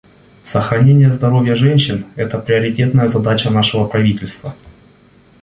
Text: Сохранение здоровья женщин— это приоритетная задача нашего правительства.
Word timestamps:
Сохранение 0.43 1.11
здоровья 1.11 1.53
женщин— 1.53 2.07
это 2.15 2.39
приоритетная 2.39 3.05
задача 3.05 3.51
нашего 3.51 3.85
правительства. 3.85 4.55